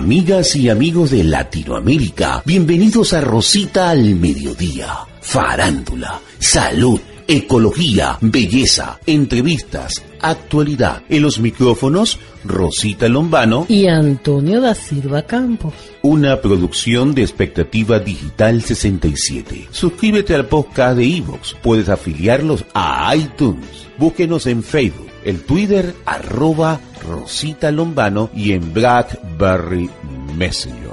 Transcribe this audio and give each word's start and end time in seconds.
Amigas 0.00 0.56
y 0.56 0.70
amigos 0.70 1.10
de 1.10 1.22
Latinoamérica, 1.22 2.42
bienvenidos 2.46 3.12
a 3.12 3.20
Rosita 3.20 3.90
al 3.90 4.14
Mediodía. 4.14 5.00
Farándula, 5.20 6.18
salud, 6.38 6.98
ecología, 7.28 8.16
belleza, 8.22 8.98
entrevistas, 9.04 10.02
actualidad. 10.22 11.02
En 11.10 11.20
los 11.20 11.38
micrófonos, 11.38 12.18
Rosita 12.44 13.10
Lombano 13.10 13.66
y 13.68 13.88
Antonio 13.88 14.62
da 14.62 14.74
Silva 14.74 15.26
Campos. 15.26 15.74
Una 16.00 16.40
producción 16.40 17.14
de 17.14 17.20
Expectativa 17.20 17.98
Digital 17.98 18.62
67. 18.62 19.68
Suscríbete 19.70 20.34
al 20.34 20.46
podcast 20.46 20.96
de 20.96 21.04
Evox. 21.18 21.56
Puedes 21.62 21.90
afiliarlos 21.90 22.64
a 22.72 23.14
iTunes. 23.14 23.86
Búsquenos 23.98 24.46
en 24.46 24.62
Facebook, 24.62 25.09
el 25.24 25.42
Twitter 25.42 25.94
arroba 26.06 26.80
Rosita 27.08 27.70
Lombano 27.70 28.30
y 28.34 28.52
en 28.52 28.72
Blackberry 28.72 29.90
Messenger. 30.36 30.90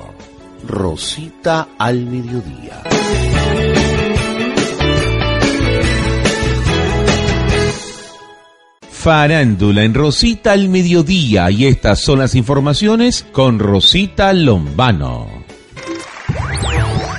Rosita 0.67 1.69
al 1.77 2.05
mediodía. 2.05 2.83
Farándula 8.89 9.83
en 9.83 9.93
Rosita 9.93 10.51
al 10.51 10.67
mediodía 10.67 11.49
y 11.49 11.65
estas 11.65 12.01
son 12.01 12.19
las 12.19 12.35
informaciones 12.35 13.25
con 13.31 13.59
Rosita 13.59 14.33
Lombano. 14.33 15.27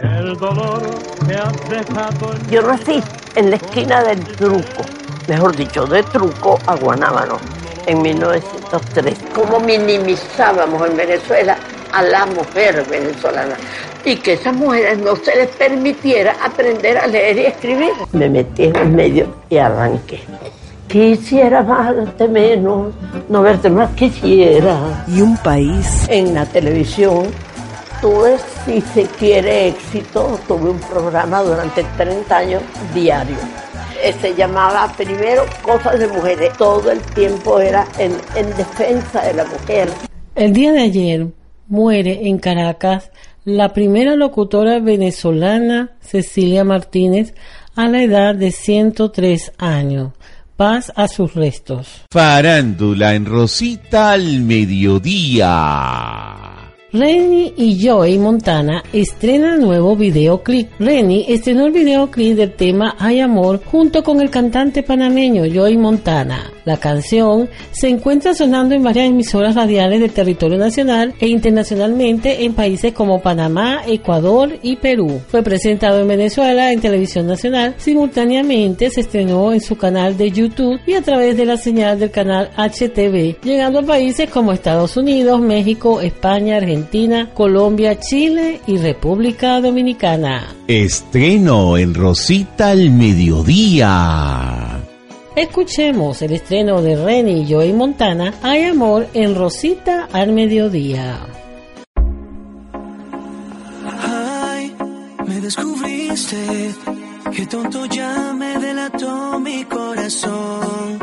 El 0.02 0.36
dolor 0.36 1.08
dejado 1.68 2.34
Yo 2.50 2.62
nací 2.62 3.02
en 3.36 3.50
la 3.50 3.56
esquina 3.56 4.02
del 4.02 4.20
Truco, 4.24 4.82
mejor 5.28 5.54
dicho, 5.54 5.86
de 5.86 6.02
Truco 6.02 6.58
a 6.66 6.74
Guanábano, 6.74 7.36
en 7.86 8.02
1903. 8.02 9.18
Como 9.34 9.60
minimizábamos 9.60 10.88
en 10.88 10.96
Venezuela 10.96 11.56
a 11.92 12.02
la 12.02 12.26
mujer 12.26 12.84
venezolana 12.90 13.56
y 14.04 14.16
que 14.16 14.34
esas 14.34 14.54
mujeres 14.54 14.98
no 14.98 15.16
se 15.16 15.34
les 15.36 15.48
permitiera 15.48 16.34
aprender 16.42 16.98
a 16.98 17.06
leer 17.06 17.38
y 17.38 17.46
escribir. 17.46 17.92
Me 18.12 18.28
metí 18.28 18.64
en 18.64 18.76
el 18.76 18.88
medio 18.88 19.26
y 19.48 19.58
arranqué. 19.58 20.20
Quisiera 20.88 21.58
amarte 21.58 22.26
menos, 22.28 22.94
no 23.28 23.42
verte 23.42 23.68
más 23.68 23.90
quisiera. 23.90 25.04
Y 25.06 25.20
un 25.20 25.36
país. 25.36 26.06
En 26.08 26.34
la 26.34 26.46
televisión 26.46 27.26
tuve, 28.00 28.36
si 28.64 28.80
se 28.80 29.04
quiere 29.04 29.68
éxito, 29.68 30.38
tuve 30.48 30.70
un 30.70 30.80
programa 30.80 31.42
durante 31.42 31.84
30 31.98 32.36
años 32.36 32.62
diario. 32.94 33.36
Eh, 34.02 34.14
Se 34.20 34.34
llamaba 34.34 34.92
primero 34.96 35.44
Cosas 35.62 35.98
de 35.98 36.06
Mujeres. 36.08 36.52
Todo 36.56 36.90
el 36.90 37.00
tiempo 37.00 37.60
era 37.60 37.86
en, 37.98 38.12
en 38.36 38.48
defensa 38.56 39.22
de 39.22 39.34
la 39.34 39.44
mujer. 39.44 39.88
El 40.34 40.52
día 40.52 40.72
de 40.72 40.82
ayer 40.82 41.26
muere 41.66 42.28
en 42.28 42.38
Caracas 42.38 43.10
la 43.44 43.72
primera 43.72 44.14
locutora 44.14 44.78
venezolana 44.78 45.92
Cecilia 46.00 46.64
Martínez 46.64 47.34
a 47.74 47.88
la 47.88 48.02
edad 48.02 48.34
de 48.34 48.50
103 48.50 49.52
años. 49.58 50.12
Paz 50.56 50.92
a 50.96 51.06
sus 51.08 51.34
restos. 51.34 52.02
Farándula 52.10 53.14
en 53.14 53.26
Rosita 53.26 54.12
al 54.12 54.40
mediodía. 54.40 55.46
Renny 56.90 57.52
y 57.54 57.86
Joey 57.86 58.18
Montana 58.18 58.82
estrenan 58.94 59.60
nuevo 59.60 59.94
videoclip. 59.94 60.70
Renny 60.78 61.26
estrenó 61.28 61.66
el 61.66 61.72
videoclip 61.72 62.34
del 62.34 62.54
tema 62.54 62.96
Hay 62.98 63.20
Amor 63.20 63.60
junto 63.62 64.02
con 64.02 64.22
el 64.22 64.30
cantante 64.30 64.82
panameño 64.82 65.42
Joey 65.54 65.76
Montana. 65.76 66.50
La 66.68 66.76
canción 66.76 67.48
se 67.70 67.88
encuentra 67.88 68.34
sonando 68.34 68.74
en 68.74 68.82
varias 68.82 69.06
emisoras 69.06 69.54
radiales 69.54 70.02
del 70.02 70.10
territorio 70.10 70.58
nacional 70.58 71.14
e 71.18 71.26
internacionalmente 71.26 72.44
en 72.44 72.52
países 72.52 72.92
como 72.92 73.22
Panamá, 73.22 73.80
Ecuador 73.86 74.58
y 74.62 74.76
Perú. 74.76 75.18
Fue 75.28 75.42
presentado 75.42 75.98
en 75.98 76.08
Venezuela 76.08 76.70
en 76.70 76.82
televisión 76.82 77.26
nacional. 77.26 77.74
Simultáneamente 77.78 78.90
se 78.90 79.00
estrenó 79.00 79.54
en 79.54 79.62
su 79.62 79.78
canal 79.78 80.18
de 80.18 80.30
YouTube 80.30 80.78
y 80.86 80.92
a 80.92 81.00
través 81.00 81.38
de 81.38 81.46
la 81.46 81.56
señal 81.56 81.98
del 81.98 82.10
canal 82.10 82.50
HTV, 82.58 83.40
llegando 83.42 83.78
a 83.78 83.86
países 83.86 84.28
como 84.28 84.52
Estados 84.52 84.98
Unidos, 84.98 85.40
México, 85.40 86.02
España, 86.02 86.58
Argentina, 86.58 87.30
Colombia, 87.32 87.98
Chile 87.98 88.60
y 88.66 88.76
República 88.76 89.58
Dominicana. 89.62 90.54
Estreno 90.66 91.78
en 91.78 91.94
Rosita 91.94 92.72
al 92.72 92.90
mediodía. 92.90 94.87
Escuchemos 95.38 96.20
el 96.22 96.32
estreno 96.32 96.82
de 96.82 96.96
Renny 96.96 97.42
y 97.42 97.52
Joey 97.52 97.72
Montana, 97.72 98.34
Hay 98.42 98.64
Amor 98.64 99.06
en 99.14 99.36
Rosita 99.36 100.08
al 100.12 100.32
Mediodía. 100.32 101.20
Ay, 104.02 104.74
me 105.28 105.40
descubriste, 105.40 106.74
qué 107.32 107.46
tonto 107.46 107.86
ya 107.86 108.32
me 108.32 108.58
delató 108.58 109.38
mi 109.38 109.62
corazón. 109.66 110.98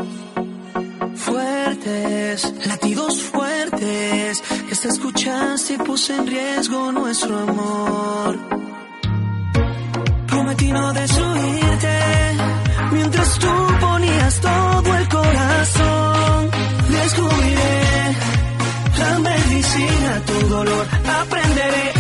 Fuertes, 1.16 2.54
latidos 2.68 3.22
fuertes, 3.22 4.44
que 4.68 4.74
hasta 4.74 4.90
escuchaste 4.90 5.76
y 5.76 5.78
puse 5.78 6.14
en 6.14 6.28
riesgo 6.28 6.92
nuestro 6.92 7.38
amor. 7.40 8.38
Prometí 10.28 10.74
no 10.74 10.92
destruirte, 10.92 12.00
mientras 12.92 13.40
tú 13.40 13.48
ponías 13.80 14.42
todo 14.42 14.98
el 14.98 15.08
corazón. 15.10 16.52
Descubriré 16.90 18.16
la 19.00 19.20
medicina, 19.20 20.22
tu 20.26 20.48
dolor, 20.48 20.86
aprenderé 21.22 21.95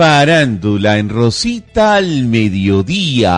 Farándula 0.00 0.96
en 0.96 1.10
Rosita 1.10 1.96
al 1.96 2.24
mediodía. 2.24 3.36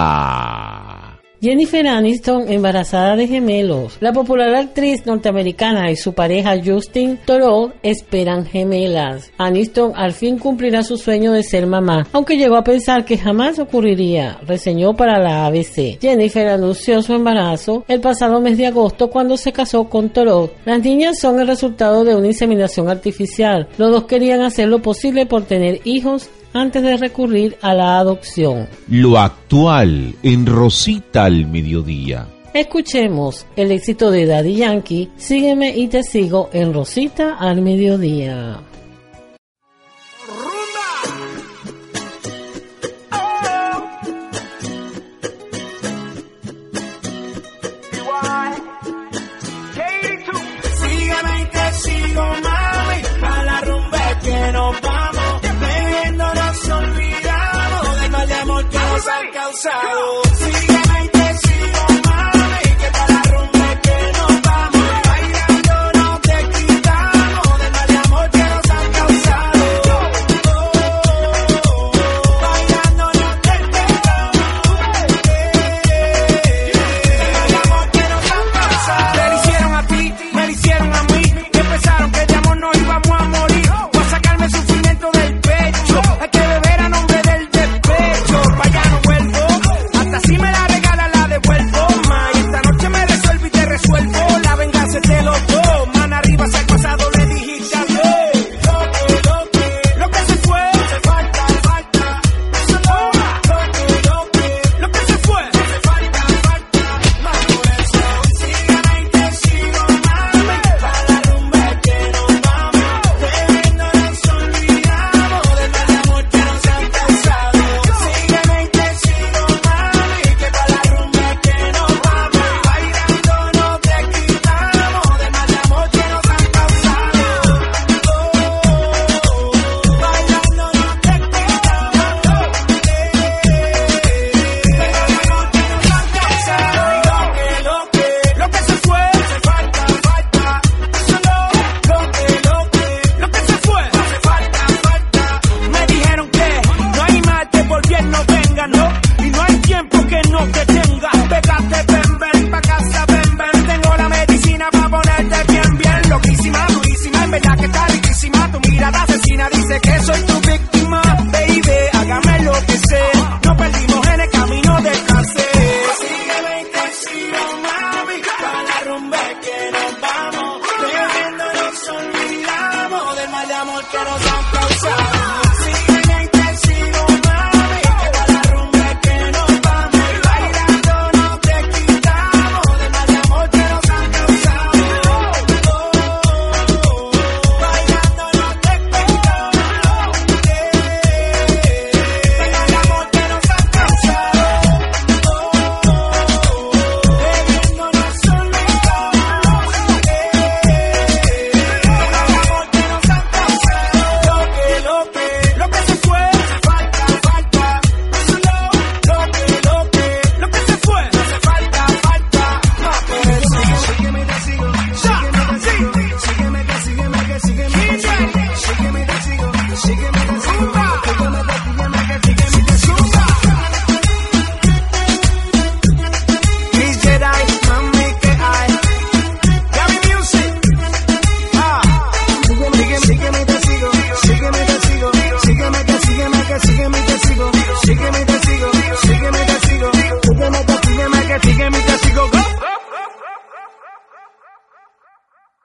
Jennifer 1.40 1.84
Aniston 1.88 2.48
embarazada 2.52 3.16
de 3.16 3.26
gemelos. 3.26 3.96
La 3.98 4.12
popular 4.12 4.54
actriz 4.54 5.04
norteamericana 5.04 5.90
y 5.90 5.96
su 5.96 6.12
pareja 6.12 6.54
Justin 6.64 7.18
Thoreau 7.26 7.72
esperan 7.82 8.46
gemelas. 8.46 9.32
Aniston 9.38 9.90
al 9.96 10.12
fin 10.12 10.38
cumplirá 10.38 10.84
su 10.84 10.98
sueño 10.98 11.32
de 11.32 11.42
ser 11.42 11.66
mamá, 11.66 12.06
aunque 12.12 12.36
llegó 12.36 12.54
a 12.54 12.62
pensar 12.62 13.04
que 13.04 13.18
jamás 13.18 13.58
ocurriría, 13.58 14.38
reseñó 14.46 14.94
para 14.94 15.18
la 15.18 15.46
ABC. 15.46 15.98
Jennifer 16.00 16.46
anunció 16.46 17.02
su 17.02 17.12
embarazo 17.12 17.84
el 17.88 18.00
pasado 18.00 18.40
mes 18.40 18.56
de 18.56 18.68
agosto 18.68 19.10
cuando 19.10 19.36
se 19.36 19.50
casó 19.50 19.88
con 19.88 20.10
Thoreau. 20.10 20.48
Las 20.64 20.80
niñas 20.80 21.18
son 21.18 21.40
el 21.40 21.48
resultado 21.48 22.04
de 22.04 22.14
una 22.14 22.28
inseminación 22.28 22.88
artificial. 22.88 23.66
Los 23.78 23.90
dos 23.90 24.04
querían 24.04 24.42
hacer 24.42 24.68
lo 24.68 24.80
posible 24.80 25.26
por 25.26 25.42
tener 25.42 25.80
hijos 25.82 26.30
antes 26.52 26.82
de 26.82 26.96
recurrir 26.96 27.56
a 27.60 27.74
la 27.74 27.98
adopción. 27.98 28.68
Lo 28.88 29.18
actual 29.18 30.14
en 30.22 30.46
Rosita 30.46 31.24
al 31.24 31.46
mediodía. 31.46 32.26
Escuchemos 32.54 33.46
el 33.56 33.72
éxito 33.72 34.10
de 34.10 34.26
Daddy 34.26 34.56
Yankee, 34.56 35.10
Sígueme 35.16 35.74
y 35.76 35.88
te 35.88 36.02
sigo 36.02 36.50
en 36.52 36.74
Rosita 36.74 37.36
al 37.38 37.62
mediodía. 37.62 38.60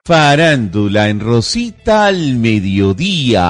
Farándula 0.08 1.10
en 1.10 1.20
Rosita 1.20 2.06
al 2.06 2.36
mediodía. 2.36 3.46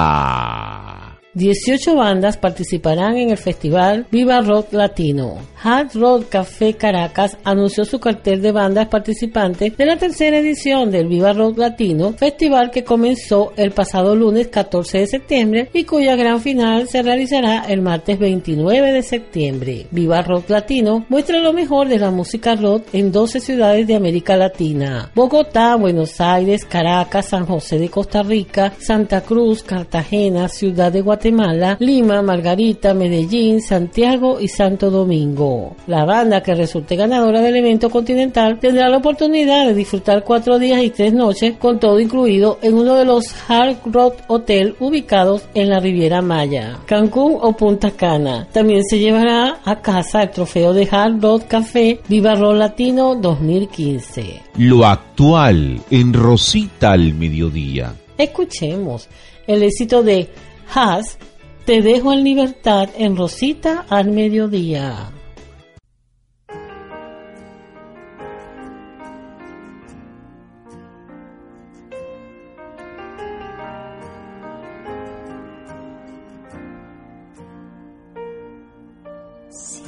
18 1.32 1.94
bandas 1.94 2.36
participarán 2.36 3.16
en 3.16 3.30
el 3.30 3.38
festival 3.38 4.08
Viva 4.10 4.40
Rock 4.40 4.72
Latino. 4.72 5.36
Hard 5.62 5.94
Rock 5.94 6.28
Café 6.28 6.74
Caracas 6.74 7.36
anunció 7.42 7.84
su 7.84 7.98
cartel 7.98 8.40
de 8.40 8.52
bandas 8.52 8.88
participantes 8.88 9.76
de 9.76 9.86
la 9.86 9.96
tercera 9.96 10.38
edición 10.38 10.90
del 10.90 11.08
Viva 11.08 11.32
Rock 11.32 11.58
Latino, 11.58 12.12
festival 12.12 12.70
que 12.70 12.84
comenzó 12.84 13.52
el 13.56 13.72
pasado 13.72 14.14
lunes 14.14 14.48
14 14.48 14.98
de 14.98 15.06
septiembre 15.06 15.70
y 15.72 15.84
cuya 15.84 16.14
gran 16.16 16.40
final 16.40 16.88
se 16.88 17.02
realizará 17.02 17.64
el 17.68 17.82
martes 17.82 18.18
29 18.18 18.92
de 18.92 19.02
septiembre. 19.02 19.86
Viva 19.90 20.22
Rock 20.22 20.50
Latino 20.50 21.04
muestra 21.08 21.40
lo 21.40 21.52
mejor 21.52 21.88
de 21.88 21.98
la 21.98 22.10
música 22.10 22.54
rock 22.54 22.86
en 22.92 23.10
12 23.10 23.40
ciudades 23.40 23.86
de 23.86 23.96
América 23.96 24.36
Latina. 24.36 25.10
Bogotá, 25.14 25.74
Buenos 25.76 26.20
Aires, 26.20 26.64
Caracas, 26.64 27.26
San 27.26 27.46
José 27.46 27.78
de 27.78 27.88
Costa 27.88 28.22
Rica, 28.22 28.72
Santa 28.78 29.22
Cruz, 29.22 29.62
Cartagena, 29.62 30.48
Ciudad 30.48 30.92
de 30.92 31.00
Guatemala, 31.00 31.76
Lima, 31.80 32.22
Margarita, 32.22 32.94
Medellín, 32.94 33.60
Santiago 33.60 34.38
y 34.40 34.48
Santo 34.48 34.90
Domingo. 34.90 35.47
La 35.86 36.04
banda 36.04 36.42
que 36.42 36.54
resulte 36.54 36.96
ganadora 36.96 37.40
del 37.40 37.56
evento 37.56 37.90
continental 37.90 38.58
tendrá 38.58 38.88
la 38.88 38.98
oportunidad 38.98 39.66
de 39.66 39.74
disfrutar 39.74 40.24
cuatro 40.24 40.58
días 40.58 40.82
y 40.82 40.90
tres 40.90 41.12
noches 41.12 41.56
con 41.58 41.78
todo 41.78 41.98
incluido 42.00 42.58
en 42.62 42.74
uno 42.74 42.94
de 42.94 43.04
los 43.04 43.34
Hard 43.48 43.78
Rock 43.86 44.16
Hotel 44.26 44.76
ubicados 44.80 45.44
en 45.54 45.70
la 45.70 45.80
Riviera 45.80 46.22
Maya, 46.22 46.78
Cancún 46.86 47.36
o 47.40 47.52
Punta 47.52 47.90
Cana. 47.92 48.46
También 48.52 48.82
se 48.84 48.98
llevará 48.98 49.58
a 49.64 49.80
casa 49.80 50.22
el 50.22 50.30
trofeo 50.30 50.72
de 50.72 50.88
Hard 50.90 51.20
Rock 51.20 51.46
Café 51.46 52.00
Viva 52.08 52.34
Rock 52.34 52.56
Latino 52.56 53.14
2015. 53.14 54.42
Lo 54.58 54.84
actual 54.84 55.80
en 55.90 56.12
Rosita 56.12 56.92
al 56.92 57.14
mediodía. 57.14 57.94
Escuchemos 58.16 59.08
el 59.46 59.62
éxito 59.62 60.02
de 60.02 60.28
Haas, 60.74 61.18
Te 61.64 61.82
dejo 61.82 62.12
en 62.12 62.24
libertad 62.24 62.88
en 62.96 63.16
Rosita 63.16 63.84
al 63.88 64.10
mediodía. 64.10 65.10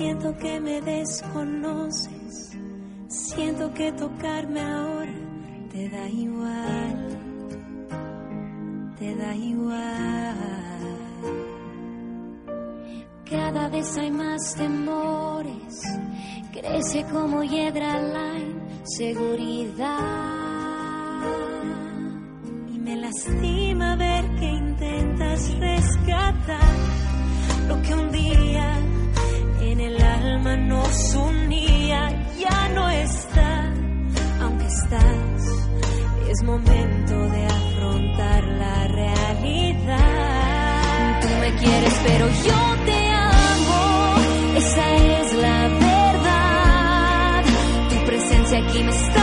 Siento 0.01 0.35
que 0.39 0.59
me 0.61 0.81
desconoces, 0.81 2.57
siento 3.09 3.71
que 3.75 3.93
tocarme 3.93 4.63
ahora 4.63 5.13
te 5.71 5.91
da 5.91 6.09
igual, 6.09 7.19
te 8.99 9.15
da 9.15 9.37
igual. 9.37 10.37
Cada 13.29 13.69
vez 13.69 13.99
hay 13.99 14.11
más 14.11 14.55
temores, 14.55 15.83
crece 16.51 17.05
como 17.13 17.45
hiedra 17.45 18.01
la 18.01 18.39
inseguridad. 18.81 19.91
Y 22.73 22.79
me 22.79 22.97
lastima 22.97 23.97
ver 23.97 24.25
que 24.37 24.47
intentas 24.47 25.59
rescatar 25.59 26.75
lo 27.69 27.83
que 27.83 27.95
un 27.95 28.11
día 28.11 28.90
el 29.87 30.03
alma 30.03 30.57
nos 30.57 31.15
unía, 31.15 32.11
ya 32.39 32.69
no 32.75 32.89
está, 32.91 33.73
aunque 34.41 34.67
estás, 34.67 35.43
es 36.29 36.43
momento 36.43 37.15
de 37.31 37.47
afrontar 37.47 38.45
la 38.45 38.89
realidad. 38.89 40.01
Tú 41.23 41.29
me 41.41 41.55
quieres, 41.57 42.01
pero 42.07 42.27
yo 42.29 42.77
te 42.85 43.09
amo, 43.09 44.17
esa 44.57 44.95
es 44.95 45.33
la 45.35 45.69
verdad. 45.69 47.45
Tu 47.91 47.97
presencia 48.07 48.59
aquí 48.59 48.83
me 48.83 48.91
está 48.91 49.20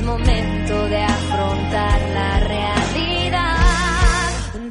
es 0.00 0.06
momento 0.06 0.88
de 0.88 1.02
afrontar 1.02 2.00
la 2.14 2.40
realidad. 2.40 3.56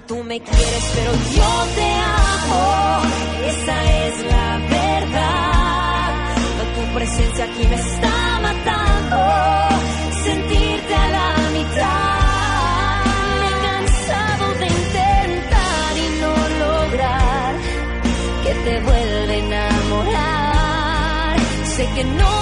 Tú 0.08 0.24
me 0.24 0.40
quieres, 0.40 0.92
pero 0.96 1.12
yo 1.38 1.66
te 1.76 1.90
amo. 2.26 3.02
Esa 3.46 3.76
es 4.06 4.14
la 4.26 4.58
verdad. 4.70 6.14
Tu 6.76 6.82
presencia 6.96 7.46
aquí 7.46 7.68
me 7.68 7.76
está 7.76 8.40
matando. 8.42 9.18
Sentirte 10.24 10.96
a 10.96 11.10
la 11.18 11.30
mitad. 11.58 12.20
Me 21.96 22.02
he 22.02 22.39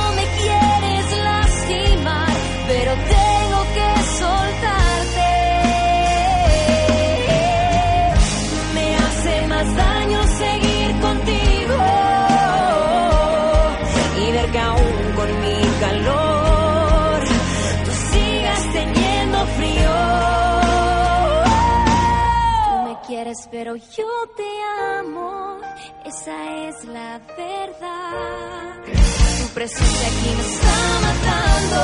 Pero 23.52 23.76
yo 23.76 24.08
te 24.36 24.50
amo. 24.98 25.60
Esa 26.06 26.68
es 26.68 26.86
la 26.86 27.20
verdad. 27.38 28.84
Tu 28.84 29.54
presencia 29.54 30.08
aquí 30.08 30.30
me 30.36 30.42
está 30.42 30.76
matando. 31.08 31.82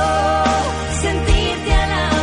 Sentirte 1.02 1.74
a 1.74 1.88
la 1.88 2.23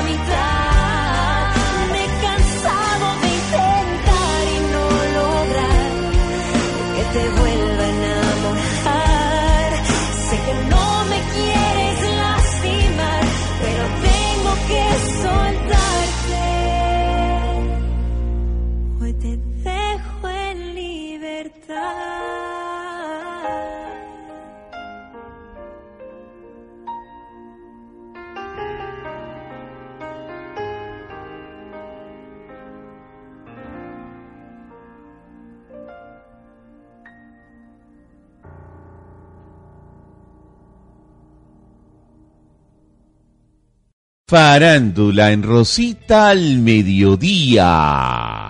Farándula 44.30 45.32
en 45.32 45.42
Rosita 45.42 46.28
al 46.28 46.58
mediodía. 46.58 48.49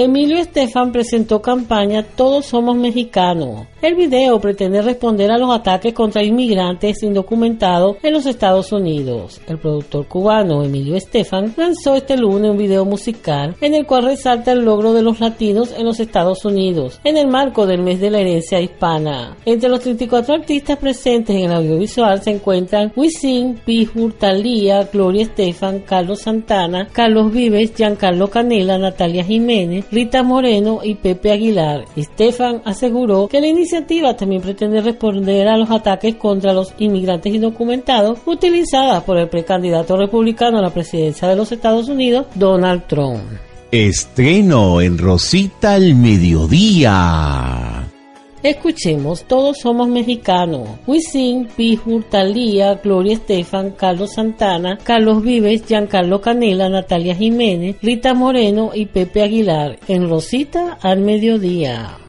Emilio 0.00 0.38
Estefan 0.38 0.92
presentó 0.92 1.42
campaña 1.42 2.04
Todos 2.04 2.46
somos 2.46 2.76
mexicanos. 2.76 3.66
El 3.82 3.96
video 3.96 4.40
pretende 4.40 4.80
responder 4.80 5.32
a 5.32 5.38
los 5.38 5.50
ataques 5.50 5.92
contra 5.92 6.22
inmigrantes 6.22 7.02
indocumentados 7.02 7.96
en 8.04 8.12
los 8.12 8.24
Estados 8.24 8.70
Unidos. 8.70 9.40
El 9.48 9.58
productor 9.58 10.06
cubano 10.06 10.62
Emilio 10.62 10.94
Estefan 10.94 11.52
lanzó 11.56 11.96
este 11.96 12.16
lunes 12.16 12.52
un 12.52 12.58
video 12.58 12.84
musical 12.84 13.56
en 13.60 13.74
el 13.74 13.86
cual 13.86 14.04
resalta 14.04 14.52
el 14.52 14.64
logro 14.64 14.92
de 14.92 15.02
los 15.02 15.18
latinos 15.18 15.74
en 15.76 15.84
los 15.84 15.98
Estados 15.98 16.44
Unidos 16.44 17.00
en 17.02 17.16
el 17.16 17.26
marco 17.26 17.66
del 17.66 17.82
mes 17.82 18.00
de 18.00 18.10
la 18.10 18.20
herencia 18.20 18.60
hispana. 18.60 19.36
Entre 19.46 19.68
los 19.68 19.80
34 19.80 20.32
artistas 20.32 20.78
presentes 20.78 21.34
en 21.34 21.50
el 21.50 21.56
audiovisual 21.56 22.22
se 22.22 22.30
encuentran 22.30 22.92
Wisin, 22.94 23.58
Pijur, 23.64 24.12
Talía, 24.12 24.84
Gloria 24.92 25.22
Estefan, 25.22 25.80
Carlos 25.80 26.20
Santana, 26.20 26.86
Carlos 26.92 27.32
Vives, 27.32 27.74
Giancarlo 27.74 28.30
Canela, 28.30 28.78
Natalia 28.78 29.24
Jiménez, 29.24 29.87
Rita 29.90 30.22
Moreno 30.22 30.80
y 30.82 30.94
Pepe 30.94 31.32
Aguilar. 31.32 31.84
Estefan 31.96 32.62
aseguró 32.64 33.28
que 33.28 33.40
la 33.40 33.46
iniciativa 33.46 34.16
también 34.16 34.42
pretende 34.42 34.80
responder 34.80 35.48
a 35.48 35.56
los 35.56 35.70
ataques 35.70 36.16
contra 36.16 36.52
los 36.52 36.74
inmigrantes 36.78 37.34
indocumentados 37.34 38.18
utilizadas 38.26 39.02
por 39.04 39.18
el 39.18 39.28
precandidato 39.28 39.96
republicano 39.96 40.58
a 40.58 40.62
la 40.62 40.70
presidencia 40.70 41.28
de 41.28 41.36
los 41.36 41.50
Estados 41.52 41.88
Unidos, 41.88 42.26
Donald 42.34 42.86
Trump. 42.86 43.22
Estreno 43.70 44.80
en 44.80 44.96
Rosita 44.96 45.74
al 45.74 45.94
mediodía. 45.94 47.87
Escuchemos, 48.42 49.24
todos 49.24 49.58
somos 49.58 49.88
mexicanos. 49.88 50.68
Wisin, 50.86 51.48
Pijur, 51.56 52.04
Talía, 52.04 52.74
Gloria 52.74 53.14
Estefan, 53.14 53.72
Carlos 53.72 54.14
Santana, 54.14 54.78
Carlos 54.82 55.22
Vives, 55.22 55.66
Giancarlo 55.66 56.20
Canela, 56.20 56.68
Natalia 56.68 57.14
Jiménez, 57.14 57.76
Rita 57.82 58.14
Moreno 58.14 58.70
y 58.74 58.86
Pepe 58.86 59.22
Aguilar 59.22 59.78
en 59.88 60.08
Rosita 60.08 60.78
al 60.80 61.00
mediodía. 61.00 62.07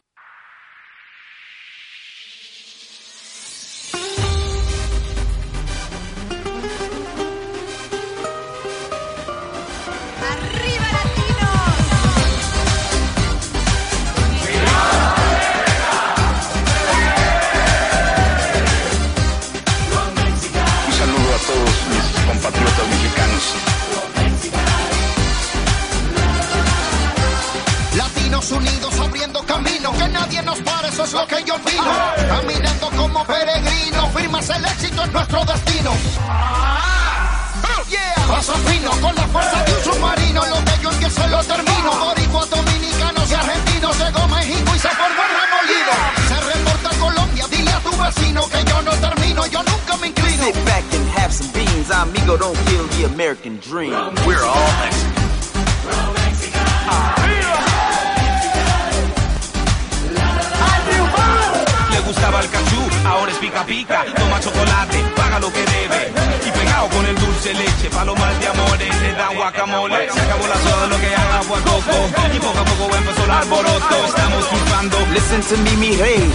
Poco 72.40 72.58
a 72.58 72.64
poco 72.64 72.96
empezó 72.96 73.24
el 73.24 73.30
alboroto. 73.30 74.06
Estamos 74.06 74.48
triunfando. 74.48 74.96
Listen 75.12 75.40
to 75.42 75.56
me, 75.62 75.76
mi 75.76 75.94
hey. 75.94 76.30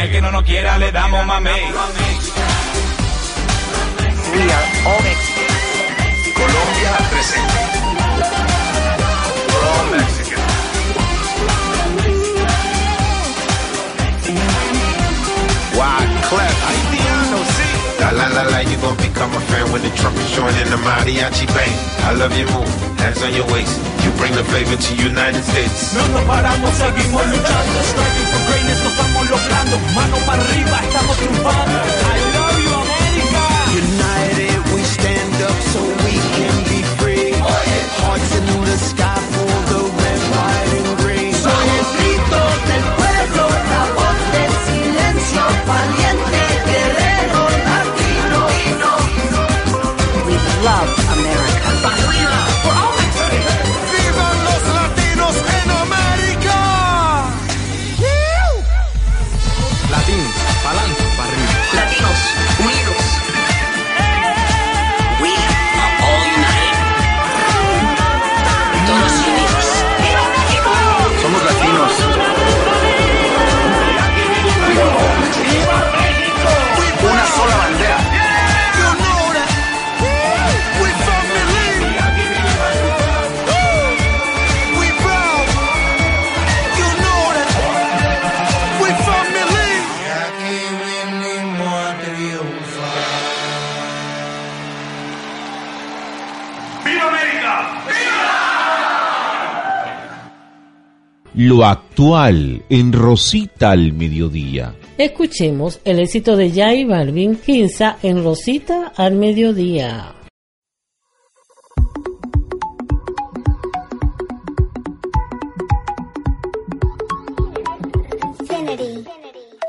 El 0.00 0.10
que 0.10 0.20
no 0.20 0.30
nos 0.32 0.42
quiera, 0.42 0.78
le 0.78 0.90
damos 0.92 1.24
mamey. 1.26 1.72
We 4.32 4.42
are 4.42 4.66
all 4.86 5.02
Mexican. 5.02 5.46
Colombia 6.34 6.90
presente. 7.10 7.60
We're 9.48 9.66
all 9.72 9.86
Mexican. 9.92 10.40
Why 15.76 16.00
clef? 16.28 16.56
Haitiano, 16.66 17.38
see? 17.54 17.74
La 18.00 18.10
la 18.10 18.28
la 18.28 18.42
la, 18.50 18.60
you 18.62 18.76
gon' 18.78 18.96
become 18.96 19.32
a 19.36 19.40
fan 19.40 19.70
when 19.72 19.82
the 19.82 19.90
trumpet 19.90 20.26
join 20.34 20.54
in 20.56 20.68
the 20.70 20.76
mariachi 20.76 21.46
band. 21.54 21.76
I 22.08 22.12
love 22.14 22.36
your 22.36 22.50
move, 22.50 22.98
hands 22.98 23.22
on 23.22 23.32
your 23.34 23.46
waist. 23.52 23.78
You 24.12 24.18
bring 24.18 24.34
the 24.34 24.44
flavor 24.44 24.76
to 24.76 24.94
United 24.94 25.42
States. 25.42 25.94
No 25.94 26.06
nos 26.08 26.22
paramos, 26.24 26.70
seguimos 26.76 27.24
luchando. 27.32 27.78
Striving 27.92 28.28
for 28.32 28.42
greatness, 28.50 28.82
lo 28.84 28.90
estamos 28.90 29.30
logrando. 29.30 29.78
Mano 29.94 30.16
para 30.26 30.42
arriba, 30.42 30.80
estamos 30.84 31.16
triunfando. 31.16 31.78
I 32.12 32.20
love 32.36 32.58
you, 32.60 32.72
América. 32.84 33.44
United, 33.72 34.56
we 34.74 34.82
stand 34.84 35.34
up 35.48 35.58
so 35.72 35.80
we 36.04 36.14
can 36.36 36.56
be 36.68 36.82
free. 37.00 37.32
Hearts 38.02 38.36
into 38.36 38.56
the 38.68 38.76
sky 38.76 39.16
for 39.32 39.54
the 39.70 39.80
red, 39.80 40.20
white, 40.32 40.72
and 40.76 40.90
green. 41.00 41.32
Soy 41.32 41.66
el 41.78 41.86
grito 41.96 42.40
del 42.68 42.84
pueblo, 42.98 43.44
la 43.72 43.84
voz 43.96 44.18
del 44.34 44.52
silencio, 44.68 45.42
valiente 45.64 46.42
guerrero 46.68 47.42
latino. 47.64 48.40
We 50.26 50.36
love 50.66 50.90
America. 51.16 52.51
Lo 101.54 101.66
actual 101.66 102.62
en 102.70 102.94
Rosita 102.94 103.72
al 103.72 103.92
mediodía. 103.92 104.74
Escuchemos 104.96 105.80
el 105.84 105.98
éxito 105.98 106.34
de 106.34 106.50
Jay 106.50 106.86
Balvin 106.86 107.36
Kinza 107.36 107.98
en 108.02 108.24
Rosita 108.24 108.94
al 108.96 109.16
mediodía. 109.16 110.14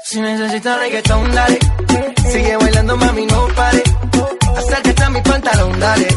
Si 0.06 0.22
necesitas 0.22 0.80
reggaetón, 0.80 1.36
dale. 1.36 1.60
Sigue 2.32 2.56
bailando, 2.56 2.96
mami, 2.96 3.26
no 3.26 3.48
pare. 3.58 3.84
Acércate 4.56 5.04
a 5.04 5.10
mi 5.10 5.20
pantalón, 5.20 5.78
dale. 5.82 6.08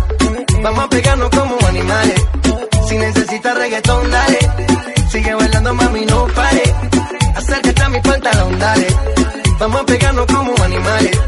Vamos 0.62 0.84
a 0.84 0.88
pegarnos 0.88 1.30
como 1.30 1.56
animales. 1.66 2.24
Si 2.88 2.96
necesitas 2.96 3.58
reggaetón, 3.58 4.08
dale. 4.12 4.95
Sigue 5.16 5.34
bailando, 5.34 5.72
mami, 5.72 6.04
no 6.04 6.26
pare. 6.26 6.62
Acércate 7.36 7.82
a 7.82 7.88
mi 7.88 8.00
pantalón, 8.02 8.58
dale. 8.58 8.86
Vamos 9.58 9.80
a 9.80 9.86
pegarnos 9.86 10.26
como 10.26 10.62
animales. 10.62 11.20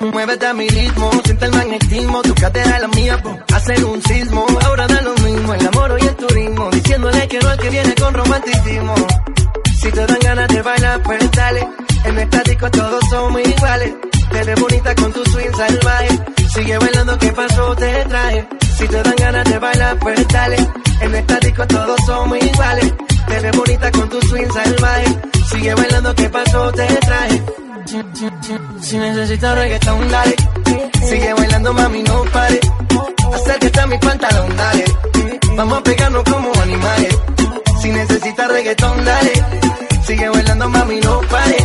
Muévete 0.00 0.46
a 0.46 0.54
mi 0.54 0.66
ritmo, 0.66 1.10
siente 1.22 1.44
el 1.44 1.52
magnetismo. 1.52 2.22
Tu 2.22 2.34
cadera 2.34 2.76
es 2.76 2.80
la 2.80 2.88
mía, 2.88 3.22
po. 3.22 3.38
hacen 3.52 3.84
un 3.84 4.02
sismo. 4.02 4.46
Ahora 4.64 4.86
da 4.86 5.02
lo 5.02 5.12
mismo, 5.16 5.52
el 5.52 5.66
amor 5.66 5.98
y 6.00 6.06
el 6.06 6.16
turismo. 6.16 6.70
Diciéndole 6.70 7.28
que 7.28 7.38
no 7.40 7.48
al 7.50 7.58
que 7.58 7.68
viene 7.68 7.94
con 7.94 8.14
romanticismo. 8.14 8.94
Si 9.82 9.90
te 9.92 10.06
dan 10.06 10.18
ganas 10.20 10.48
de 10.48 10.62
bailar, 10.62 11.02
pues 11.02 11.30
dale. 11.32 11.68
En 12.04 12.18
estático 12.18 12.70
todos 12.70 13.04
somos 13.10 13.42
iguales. 13.42 13.94
Te 14.32 14.44
ves 14.44 14.60
bonita 14.62 14.94
con 14.94 15.12
tu 15.12 15.22
swing 15.26 15.52
salvaje. 15.54 16.08
Sigue 16.54 16.78
bailando, 16.78 17.18
¿qué 17.18 17.32
pasó? 17.32 17.76
Te 17.76 18.04
traje. 18.06 18.48
Si 18.84 18.88
te 18.88 19.02
dan 19.02 19.16
ganas 19.16 19.44
de 19.44 19.58
bailar, 19.58 19.98
pues 19.98 20.28
dale. 20.28 20.56
En 21.00 21.14
esta 21.14 21.38
disco 21.40 21.66
todos 21.66 21.98
somos 22.04 22.36
iguales. 22.36 22.92
Te 23.26 23.40
ves 23.40 23.56
bonita 23.56 23.90
con 23.90 24.08
tu 24.10 24.20
swing 24.20 24.50
salvaje. 24.52 25.18
Sigue 25.50 25.74
bailando, 25.74 26.14
que 26.14 26.28
paso 26.28 26.72
te 26.72 26.86
traje. 26.86 27.42
Si 28.82 28.98
necesitas 28.98 29.54
reggaetón, 29.54 30.10
dale. 30.10 30.36
Sigue 31.08 31.32
bailando, 31.32 31.72
mami, 31.72 32.02
no 32.02 32.24
pare. 32.24 32.60
Acércate 33.32 33.80
a 33.80 33.86
mi 33.86 33.98
pantalón, 33.98 34.54
dale. 34.54 34.84
Vamos 35.56 35.78
a 35.78 35.82
pegarnos 35.82 36.24
como 36.24 36.52
animales. 36.60 37.18
Si 37.80 37.88
necesitas 37.90 38.48
reggaetón, 38.48 39.02
dale. 39.02 39.32
Sigue 40.06 40.28
bailando, 40.28 40.68
mami, 40.68 41.00
no 41.00 41.20
pare. 41.22 41.56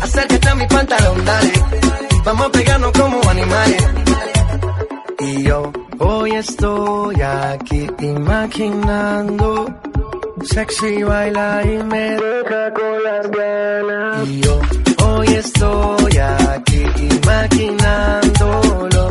Acércate 0.00 0.48
a 0.48 0.54
mi 0.54 0.66
pantalón, 0.66 1.22
dale. 1.22 1.52
Vamos 2.24 2.46
a 2.46 2.50
pegarnos 2.50 2.92
como 2.92 3.28
animales. 3.28 3.84
Y 5.26 5.42
yo 5.42 5.72
hoy 5.98 6.30
estoy 6.32 7.20
aquí 7.20 7.88
imaginando. 7.98 9.66
Sexy 10.44 11.02
baila 11.02 11.62
y 11.64 11.82
me 11.82 12.10
deja 12.10 12.72
con 12.72 13.02
las 13.02 13.28
ganas. 13.32 14.28
Y 14.28 14.40
yo 14.42 14.60
hoy 15.04 15.26
estoy 15.26 16.18
aquí 16.18 16.84
imaginándolo. 17.10 19.10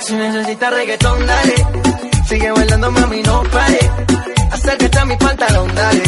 Si 0.00 0.14
necesitas 0.14 0.72
reggaetón, 0.72 1.26
dale. 1.26 1.54
Sigue 2.28 2.50
bailando, 2.52 2.90
mami, 2.90 3.22
no 3.22 3.42
pare. 3.44 3.78
Acércate 4.52 4.98
a 4.98 5.04
mi 5.04 5.16
pantalón, 5.16 5.74
dale. 5.74 6.02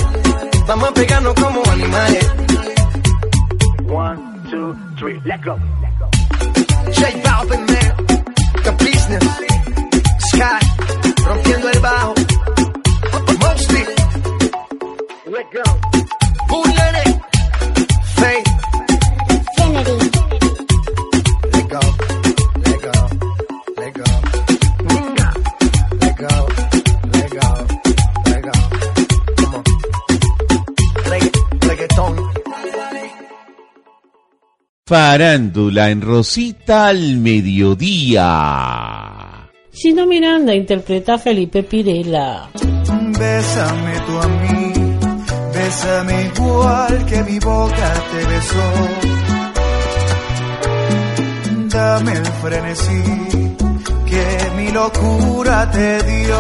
Vamos 0.67 0.89
a 0.89 0.95
pegarnos 0.95 1.35
como 1.35 1.63
animales. 1.71 2.31
One, 3.89 4.19
two, 4.51 4.77
three, 4.99 5.21
let 5.25 5.41
go. 5.45 5.57
J 6.93 7.23
Balvin, 7.25 7.67
man. 7.67 7.91
Business. 8.79 9.25
Sky. 10.31 10.61
Rompiendo 11.25 11.69
el 11.71 11.81
bajo. 11.81 12.15
Mostly. 13.41 13.85
Let 15.27 15.47
go. 15.53 16.10
Farándula 34.91 35.89
en 35.91 36.03
Rosita 36.03 36.89
al 36.89 37.19
mediodía. 37.19 38.27
Chino 39.71 40.05
Miranda 40.05 40.53
interpreta 40.53 41.15
a 41.15 41.19
Felipe 41.19 41.63
Pirela. 41.63 42.51
Bésame 42.53 44.01
tú 44.05 44.19
a 44.19 44.27
mí, 44.27 44.73
bésame 45.55 46.25
igual 46.35 47.07
que 47.07 47.23
mi 47.23 47.39
boca 47.39 47.95
te 48.11 48.27
besó. 48.27 48.73
Dame 51.69 52.13
el 52.13 52.27
frenesí 52.27 53.03
que 54.07 54.27
mi 54.57 54.73
locura 54.73 55.71
te 55.71 56.03
dio. 56.03 56.37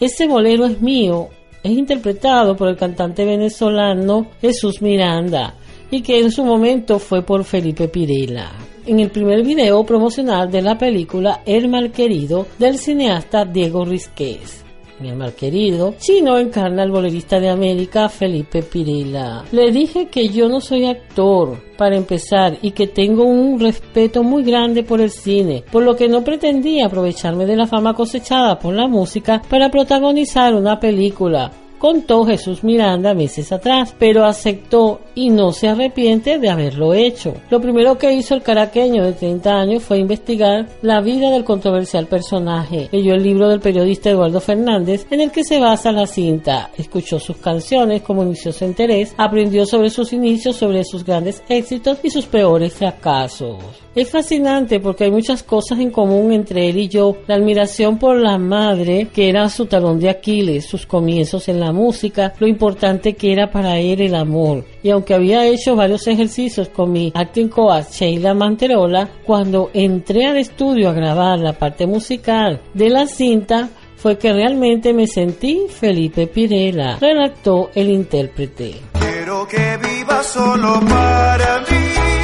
Este 0.00 0.26
bolero 0.26 0.66
es 0.66 0.80
mío. 0.80 1.30
Es 1.66 1.72
interpretado 1.72 2.54
por 2.54 2.68
el 2.68 2.76
cantante 2.76 3.24
venezolano 3.24 4.28
Jesús 4.40 4.80
Miranda 4.80 5.52
y 5.90 6.00
que 6.00 6.20
en 6.20 6.30
su 6.30 6.44
momento 6.44 7.00
fue 7.00 7.22
por 7.22 7.42
Felipe 7.42 7.88
Pirela. 7.88 8.52
En 8.86 9.00
el 9.00 9.10
primer 9.10 9.42
video 9.42 9.82
promocional 9.84 10.48
de 10.48 10.62
la 10.62 10.78
película 10.78 11.42
El 11.44 11.66
Malquerido 11.66 12.46
del 12.56 12.78
cineasta 12.78 13.44
Diego 13.44 13.84
Rizquez. 13.84 14.65
En 14.98 15.06
El 15.06 15.16
Malquerido, 15.16 15.94
Chino 15.98 16.38
encarna 16.38 16.82
al 16.82 16.90
bolerista 16.90 17.38
de 17.38 17.50
América 17.50 18.08
Felipe 18.08 18.62
Pirela. 18.62 19.44
Le 19.52 19.70
dije 19.70 20.06
que 20.06 20.28
yo 20.28 20.48
no 20.48 20.60
soy 20.60 20.86
actor, 20.86 21.62
para 21.76 21.96
empezar, 21.96 22.56
y 22.62 22.70
que 22.70 22.86
tengo 22.86 23.24
un 23.24 23.60
respeto 23.60 24.22
muy 24.22 24.42
grande 24.42 24.84
por 24.84 25.02
el 25.02 25.10
cine, 25.10 25.64
por 25.70 25.82
lo 25.82 25.96
que 25.96 26.08
no 26.08 26.24
pretendía 26.24 26.86
aprovecharme 26.86 27.44
de 27.44 27.56
la 27.56 27.66
fama 27.66 27.92
cosechada 27.92 28.58
por 28.58 28.74
la 28.74 28.88
música 28.88 29.42
para 29.50 29.70
protagonizar 29.70 30.54
una 30.54 30.80
película. 30.80 31.52
Contó 31.78 32.24
Jesús 32.24 32.64
Miranda 32.64 33.14
meses 33.14 33.52
atrás, 33.52 33.94
pero 33.98 34.24
aceptó 34.24 35.00
y 35.14 35.30
no 35.30 35.52
se 35.52 35.68
arrepiente 35.68 36.38
de 36.38 36.48
haberlo 36.48 36.94
hecho. 36.94 37.34
Lo 37.50 37.60
primero 37.60 37.98
que 37.98 38.12
hizo 38.12 38.34
el 38.34 38.42
caraqueño 38.42 39.04
de 39.04 39.12
30 39.12 39.50
años 39.50 39.82
fue 39.82 39.98
investigar 39.98 40.66
la 40.82 41.00
vida 41.00 41.30
del 41.30 41.44
controversial 41.44 42.06
personaje. 42.06 42.88
Leyó 42.92 43.14
el 43.14 43.22
libro 43.22 43.48
del 43.48 43.60
periodista 43.60 44.10
Eduardo 44.10 44.40
Fernández 44.40 45.06
en 45.10 45.20
el 45.20 45.30
que 45.30 45.44
se 45.44 45.60
basa 45.60 45.92
la 45.92 46.06
cinta. 46.06 46.70
Escuchó 46.76 47.18
sus 47.18 47.36
canciones, 47.36 48.02
como 48.02 48.22
inició 48.22 48.52
su 48.52 48.64
interés, 48.64 49.14
aprendió 49.16 49.66
sobre 49.66 49.90
sus 49.90 50.12
inicios, 50.12 50.56
sobre 50.56 50.84
sus 50.84 51.04
grandes 51.04 51.42
éxitos 51.48 51.98
y 52.02 52.10
sus 52.10 52.26
peores 52.26 52.74
fracasos. 52.74 53.85
Es 53.96 54.10
fascinante 54.10 54.78
porque 54.78 55.04
hay 55.04 55.10
muchas 55.10 55.42
cosas 55.42 55.78
en 55.78 55.90
común 55.90 56.30
entre 56.30 56.68
él 56.68 56.76
y 56.76 56.86
yo. 56.86 57.16
La 57.26 57.36
admiración 57.36 57.98
por 57.98 58.18
la 58.18 58.36
madre, 58.36 59.08
que 59.10 59.30
era 59.30 59.48
su 59.48 59.64
talón 59.64 59.98
de 59.98 60.10
Aquiles, 60.10 60.66
sus 60.66 60.84
comienzos 60.84 61.48
en 61.48 61.60
la 61.60 61.72
música, 61.72 62.34
lo 62.38 62.46
importante 62.46 63.14
que 63.14 63.32
era 63.32 63.50
para 63.50 63.78
él 63.78 64.02
el 64.02 64.14
amor. 64.14 64.66
Y 64.82 64.90
aunque 64.90 65.14
había 65.14 65.46
hecho 65.46 65.74
varios 65.76 66.06
ejercicios 66.08 66.68
con 66.68 66.92
mi 66.92 67.10
acting 67.14 67.48
coach 67.48 67.86
Sheila 67.90 68.34
Manterola, 68.34 69.08
cuando 69.24 69.70
entré 69.72 70.26
al 70.26 70.36
estudio 70.36 70.90
a 70.90 70.92
grabar 70.92 71.38
la 71.38 71.54
parte 71.54 71.86
musical 71.86 72.60
de 72.74 72.90
la 72.90 73.06
cinta, 73.06 73.70
fue 73.96 74.18
que 74.18 74.30
realmente 74.30 74.92
me 74.92 75.06
sentí 75.06 75.68
Felipe 75.70 76.26
Pirela, 76.26 76.98
redactó 77.00 77.70
el 77.74 77.88
intérprete. 77.88 78.74
Quiero 78.92 79.48
que 79.48 79.78
vivas 79.78 80.26
solo 80.26 80.80
para 80.86 81.60
mí 81.60 82.15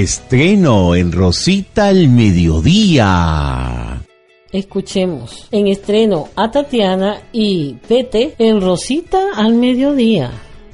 Estreno 0.00 0.96
en 0.96 1.12
Rosita 1.12 1.86
al 1.86 2.08
mediodía. 2.08 4.02
Escuchemos 4.50 5.46
en 5.52 5.68
estreno 5.68 6.30
a 6.34 6.50
Tatiana 6.50 7.22
y 7.30 7.74
Pete 7.86 8.34
en 8.38 8.60
Rosita 8.60 9.20
al 9.36 9.54
mediodía. 9.54 10.32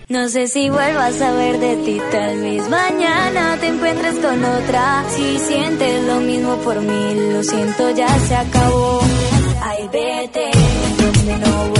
No 0.08 0.26
sé 0.30 0.48
si 0.48 0.70
vuelvas 0.70 1.20
a 1.20 1.34
ver 1.34 1.58
de 1.60 1.76
ti, 1.84 2.00
tal 2.10 2.40
vez 2.40 2.66
mañana 2.70 3.58
te 3.60 3.66
encuentres 3.68 4.14
con 4.20 4.42
otra. 4.42 5.04
Si 5.10 5.38
sientes 5.38 6.02
lo 6.04 6.20
mismo 6.20 6.56
por 6.64 6.80
mí, 6.80 7.30
lo 7.30 7.42
siento, 7.42 7.90
ya 7.90 8.08
se 8.20 8.34
acabó. 8.34 9.00
Ay, 9.62 9.86
vete, 9.92 10.50
donde 10.98 11.36
no 11.46 11.68
vuelva 11.68 11.79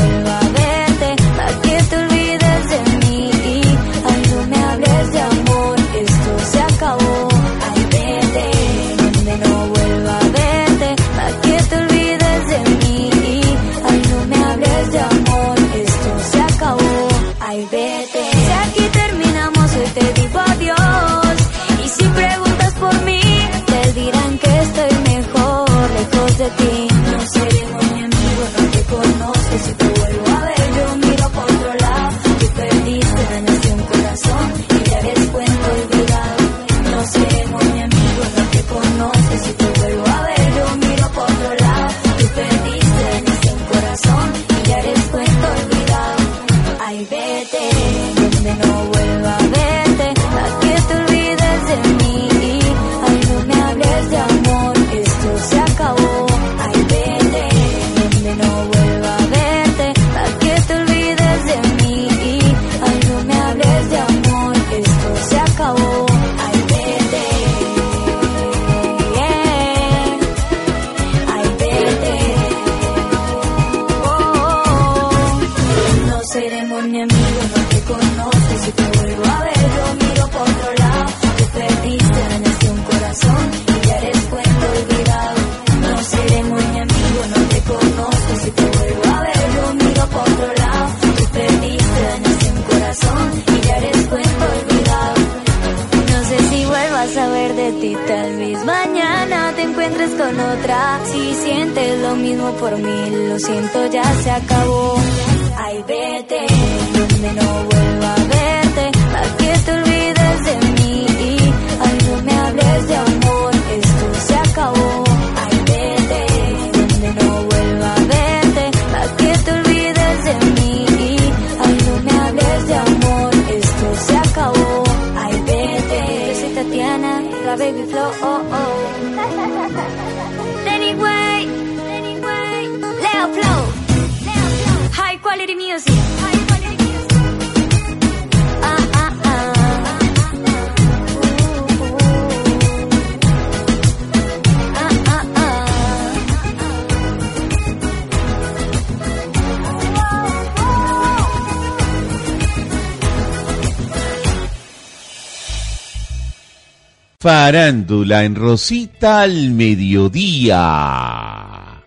Farándula 157.18 158.24
en 158.24 158.34
Rosita 158.34 159.22
al 159.22 159.50
mediodía. 159.50 160.56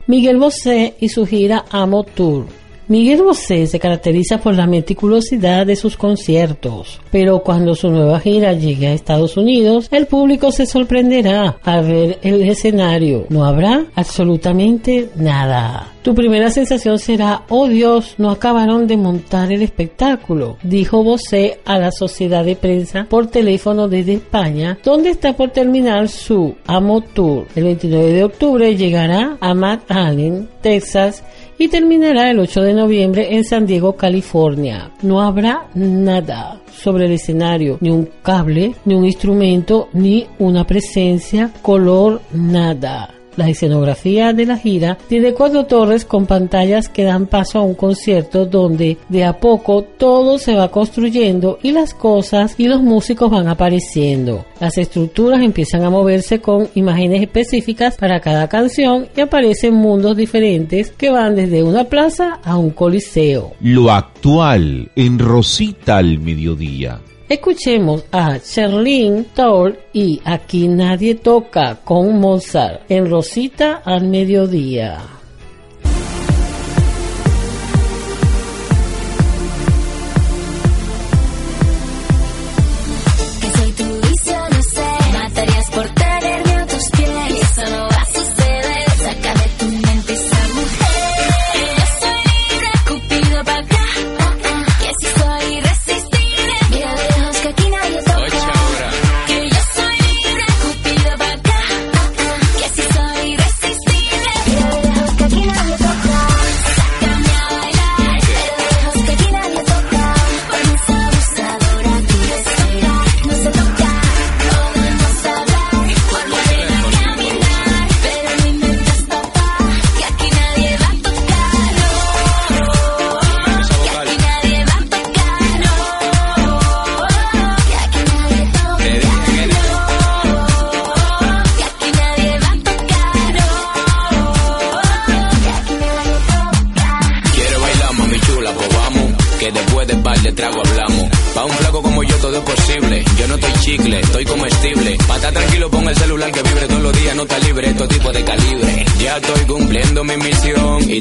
Miguel 0.07 0.37
Bosé 0.37 0.95
y 0.99 1.09
su 1.09 1.27
gira 1.27 1.65
Amo 1.71 2.03
Tour 2.03 2.62
Miguel 2.93 3.23
Bosé 3.23 3.65
se 3.65 3.79
caracteriza 3.79 4.37
por 4.37 4.53
la 4.53 4.67
meticulosidad 4.67 5.65
de 5.65 5.75
sus 5.75 5.97
conciertos, 5.97 7.01
pero 7.09 7.39
cuando 7.39 7.73
su 7.73 7.89
nueva 7.89 8.19
gira 8.19 8.53
llegue 8.53 8.85
a 8.85 8.93
Estados 8.93 9.35
Unidos, 9.35 9.87
el 9.89 10.05
público 10.05 10.51
se 10.51 10.67
sorprenderá 10.67 11.57
al 11.63 11.87
ver 11.87 12.19
el 12.21 12.43
escenario. 12.43 13.25
No 13.29 13.45
habrá 13.45 13.87
absolutamente 13.95 15.09
nada. 15.15 15.93
Tu 16.03 16.13
primera 16.13 16.51
sensación 16.51 16.99
será, 16.99 17.45
oh 17.47 17.69
Dios, 17.69 18.15
no 18.17 18.29
acabaron 18.29 18.87
de 18.87 18.97
montar 18.97 19.53
el 19.53 19.61
espectáculo, 19.61 20.57
dijo 20.61 21.01
Bosé 21.01 21.61
a 21.63 21.79
la 21.79 21.91
sociedad 21.91 22.43
de 22.43 22.57
prensa 22.57 23.07
por 23.09 23.27
teléfono 23.27 23.87
desde 23.87 24.15
España, 24.15 24.77
donde 24.83 25.11
está 25.11 25.31
por 25.31 25.51
terminar 25.51 26.09
su 26.09 26.55
Amo 26.67 26.99
Tour. 27.01 27.47
El 27.55 27.63
29 27.63 28.11
de 28.11 28.23
octubre 28.25 28.75
llegará 28.75 29.37
a 29.39 29.53
Mad 29.53 29.79
Allen, 29.87 30.49
Texas, 30.61 31.23
y 31.63 31.69
terminará 31.69 32.29
el 32.29 32.39
8 32.39 32.61
de 32.61 32.73
noviembre 32.73 33.35
en 33.35 33.45
San 33.45 33.65
Diego, 33.65 33.95
California. 33.95 34.91
No 35.01 35.21
habrá 35.21 35.67
nada 35.75 36.59
sobre 36.69 37.05
el 37.05 37.13
escenario, 37.13 37.77
ni 37.79 37.89
un 37.89 38.09
cable, 38.21 38.75
ni 38.83 38.95
un 38.95 39.05
instrumento, 39.05 39.87
ni 39.93 40.27
una 40.39 40.67
presencia, 40.67 41.51
color, 41.61 42.19
nada. 42.33 43.15
La 43.35 43.49
escenografía 43.49 44.33
de 44.33 44.45
la 44.45 44.57
gira 44.57 44.97
tiene 45.07 45.33
cuatro 45.33 45.65
torres 45.65 46.05
con 46.05 46.25
pantallas 46.25 46.89
que 46.89 47.03
dan 47.03 47.27
paso 47.27 47.59
a 47.59 47.63
un 47.63 47.73
concierto 47.73 48.45
donde 48.45 48.97
de 49.09 49.23
a 49.23 49.39
poco 49.39 49.83
todo 49.83 50.37
se 50.37 50.55
va 50.55 50.69
construyendo 50.69 51.57
y 51.63 51.71
las 51.71 51.93
cosas 51.93 52.55
y 52.57 52.67
los 52.67 52.81
músicos 52.81 53.31
van 53.31 53.47
apareciendo. 53.47 54.45
Las 54.59 54.77
estructuras 54.77 55.41
empiezan 55.41 55.83
a 55.83 55.89
moverse 55.89 56.39
con 56.39 56.69
imágenes 56.75 57.21
específicas 57.21 57.97
para 57.97 58.19
cada 58.19 58.47
canción 58.47 59.07
y 59.15 59.21
aparecen 59.21 59.73
mundos 59.73 60.15
diferentes 60.15 60.91
que 60.91 61.09
van 61.09 61.35
desde 61.35 61.63
una 61.63 61.85
plaza 61.85 62.39
a 62.43 62.57
un 62.57 62.69
coliseo. 62.69 63.53
Lo 63.61 63.91
actual 63.91 64.91
en 64.95 65.19
Rosita 65.19 65.97
al 65.97 66.19
mediodía. 66.19 67.01
Escuchemos 67.29 68.03
a 68.11 68.37
Sherlyn 68.37 69.25
Toll 69.33 69.79
y 69.93 70.19
Aquí 70.25 70.67
Nadie 70.67 71.15
Toca 71.15 71.79
con 71.83 72.19
Mozart 72.19 72.89
en 72.89 73.09
Rosita 73.09 73.81
al 73.85 74.05
Mediodía. 74.07 75.22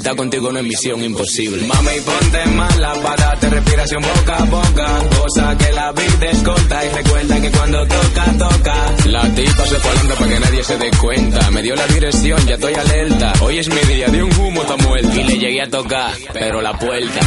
Está 0.02 0.16
contigo 0.16 0.50
no 0.50 0.58
es 0.58 0.64
misión 0.64 1.02
imposible. 1.02 1.64
Mami, 1.64 2.00
ponte 2.00 2.46
mala 2.46 2.92
para 2.94 3.24
darte 3.24 3.48
respiración 3.50 4.02
boca 4.02 4.36
a 4.36 4.44
boca. 4.46 4.98
Cosa 5.16 5.56
que 5.56 5.72
la 5.72 5.92
vida 5.92 6.30
es 6.30 6.42
corta 6.42 6.84
y 6.84 6.88
recuerda 6.88 7.40
que 7.40 7.50
cuando 7.52 7.86
toca, 7.86 8.24
toca. 8.36 8.74
La 9.06 9.34
tipa 9.34 9.66
se 9.66 9.76
falando 9.76 10.14
para 10.16 10.28
que 10.28 10.40
nadie 10.40 10.64
se 10.64 10.76
dé 10.76 10.90
cuenta. 11.00 11.50
Me 11.52 11.62
dio 11.62 11.76
la 11.76 11.86
dirección, 11.86 12.46
ya 12.46 12.54
estoy 12.54 12.74
alerta. 12.74 13.32
Hoy 13.42 13.58
es 13.58 13.68
mi 13.68 13.94
día, 13.94 14.08
de 14.08 14.22
un 14.24 14.40
humo 14.40 14.62
está 14.62 14.76
muerta. 14.76 15.14
Y 15.14 15.22
le 15.22 15.38
llegué 15.38 15.62
a 15.62 15.70
tocar, 15.70 16.12
pero 16.32 16.60
la 16.60 16.76
puerta. 16.76 17.20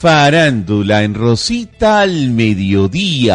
Farándula 0.00 1.02
en 1.02 1.12
Rosita 1.12 2.02
al 2.02 2.30
mediodía. 2.30 3.34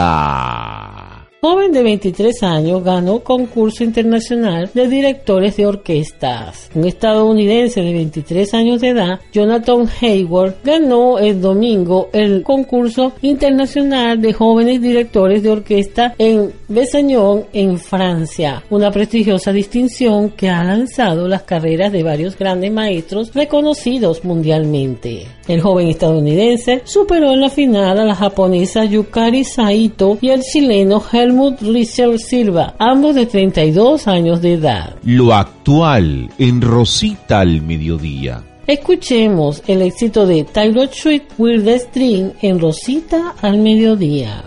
Joven 1.43 1.73
de 1.73 1.83
23 1.83 2.41
años 2.43 2.85
ganó 2.85 3.19
concurso 3.19 3.83
internacional 3.83 4.71
de 4.73 4.87
directores 4.87 5.57
de 5.57 5.67
orquestas. 5.67 6.69
Un 6.73 6.85
estadounidense 6.85 7.81
de 7.81 7.91
23 7.91 8.53
años 8.53 8.79
de 8.79 8.87
edad, 8.87 9.19
Jonathan 9.33 9.85
Hayward, 9.99 10.55
ganó 10.63 11.19
el 11.19 11.41
domingo 11.41 12.07
el 12.13 12.43
concurso 12.43 13.11
internacional 13.21 14.21
de 14.21 14.31
jóvenes 14.31 14.81
directores 14.81 15.43
de 15.43 15.49
orquesta 15.49 16.15
en 16.17 16.53
Besañón, 16.69 17.43
en 17.51 17.77
Francia. 17.77 18.63
Una 18.69 18.89
prestigiosa 18.89 19.51
distinción 19.51 20.29
que 20.29 20.47
ha 20.47 20.63
lanzado 20.63 21.27
las 21.27 21.43
carreras 21.43 21.91
de 21.91 22.03
varios 22.03 22.37
grandes 22.37 22.71
maestros 22.71 23.33
reconocidos 23.33 24.23
mundialmente. 24.23 25.27
El 25.49 25.59
joven 25.59 25.89
estadounidense 25.89 26.83
superó 26.85 27.33
en 27.33 27.41
la 27.41 27.49
final 27.49 27.99
a 27.99 28.05
la 28.05 28.15
japonesa 28.15 28.85
Yukari 28.85 29.43
Saito 29.43 30.17
y 30.21 30.29
el 30.29 30.41
chileno 30.41 31.03
Helmut 31.11 31.32
Richard 31.61 32.19
Silva, 32.19 32.75
ambos 32.79 33.15
de 33.15 33.25
32 33.25 34.07
años 34.07 34.41
de 34.41 34.53
edad. 34.53 34.95
Lo 35.03 35.33
actual 35.33 36.29
en 36.37 36.61
Rosita 36.61 37.39
al 37.39 37.61
mediodía. 37.61 38.43
Escuchemos 38.65 39.61
el 39.67 39.81
éxito 39.81 40.25
de 40.25 40.45
Taylor 40.45 40.87
Swift 40.89 41.33
With 41.37 41.65
the 41.65 41.75
String 41.79 42.31
en 42.41 42.59
Rosita 42.59 43.35
al 43.41 43.57
mediodía. 43.57 44.45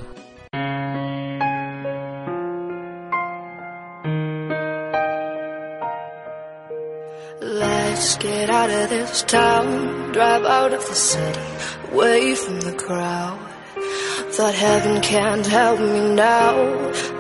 Let's 7.43 8.17
get 8.17 8.49
out 8.49 8.71
of 8.71 8.89
this 8.89 9.23
town, 9.23 10.13
drive 10.13 10.45
out 10.45 10.73
of 10.73 10.87
the 10.89 10.95
city, 10.95 11.41
away 11.93 12.35
from 12.35 12.61
the 12.61 12.73
crowd. 12.73 13.46
Thought 14.37 14.55
heaven 14.55 15.01
can't 15.01 15.47
help 15.47 15.81
me 15.81 16.15
now, 16.15 16.53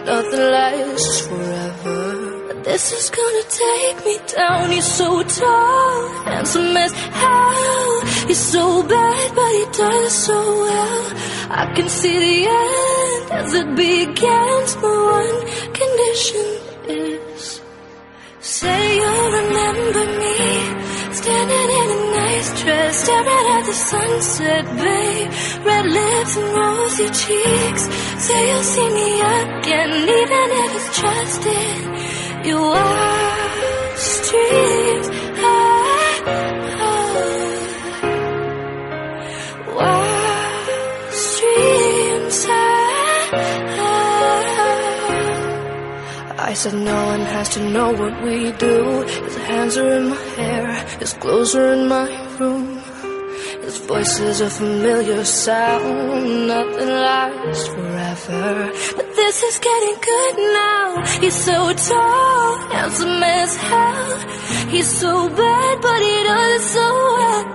nothing 0.04 0.38
lasts 0.38 1.26
forever. 1.26 2.44
But 2.48 2.62
this 2.62 2.92
is 2.92 3.08
gonna 3.08 3.46
take 3.48 4.04
me 4.04 4.18
down. 4.36 4.70
He's 4.70 4.84
so 4.84 5.22
tall, 5.22 6.08
handsome 6.26 6.76
as 6.76 6.92
hell. 6.92 8.00
He's 8.28 8.38
so 8.38 8.82
bad, 8.82 9.34
but 9.34 9.50
he 9.50 9.64
does 9.72 10.12
so 10.12 10.34
well. 10.34 11.12
I 11.48 11.72
can 11.74 11.88
see 11.88 12.18
the 12.26 12.38
end 12.50 13.32
as 13.32 13.54
it 13.54 13.68
begins. 13.74 14.76
One 14.76 15.65
the 23.66 23.72
sunset, 23.72 24.64
babe 24.64 25.30
Red 25.66 25.86
lips 25.86 26.36
and 26.36 26.56
rosy 26.56 27.08
cheeks 27.20 27.82
Say 28.24 28.48
you'll 28.48 28.62
see 28.62 28.88
me 28.98 29.20
again 29.20 29.90
Even 30.20 30.46
if 30.62 30.70
it's 30.78 31.00
just 31.00 31.46
in 31.46 32.44
your 32.44 32.76
dreams 34.30 34.98
dreams 34.98 35.08
I 46.38 46.52
said 46.54 46.74
no 46.74 47.06
one 47.06 47.20
has 47.20 47.48
to 47.50 47.70
know 47.70 47.92
what 47.92 48.22
we 48.22 48.52
do. 48.52 49.02
His 49.02 49.36
hands 49.36 49.76
are 49.76 49.92
in 49.98 50.08
my 50.08 50.22
hair, 50.38 50.72
his 51.00 51.12
clothes 51.14 51.54
are 51.54 51.72
in 51.72 51.88
my 51.88 52.08
room. 52.38 52.75
His 53.86 54.18
voice 54.18 54.40
a 54.40 54.50
familiar 54.50 55.24
sound, 55.24 56.48
nothing 56.48 56.88
lasts 56.88 57.68
forever. 57.68 58.72
But 58.96 59.14
this 59.14 59.42
is 59.44 59.58
getting 59.60 59.96
good 60.00 60.36
now. 60.36 61.04
He's 61.20 61.34
so 61.34 61.72
tall, 61.72 62.56
handsome 62.74 63.22
as 63.22 63.56
hell. 63.56 64.18
He's 64.70 64.90
so 64.90 65.28
bad, 65.28 65.80
but 65.80 66.00
he 66.02 66.16
does 66.24 66.62
it 66.62 66.68
so 66.68 66.86